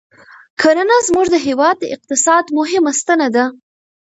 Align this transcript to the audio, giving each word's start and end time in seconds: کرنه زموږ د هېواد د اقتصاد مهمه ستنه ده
کرنه 0.61 0.97
زموږ 1.07 1.27
د 1.31 1.35
هېواد 1.47 1.75
د 1.79 1.85
اقتصاد 1.95 2.45
مهمه 2.57 2.91
ستنه 2.99 3.27
ده 3.35 3.45